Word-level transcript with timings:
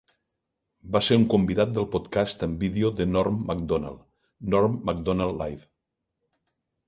Va 0.93 1.01
ser 1.07 1.17
un 1.21 1.25
convidat 1.33 1.73
del 1.75 1.85
podcast 1.95 2.45
en 2.47 2.55
vídeo 2.63 2.89
de 3.01 3.07
Norm 3.11 3.37
Macdonald, 3.51 4.01
"Norm 4.55 4.79
Macdonald 4.91 5.37
Live". 5.43 5.63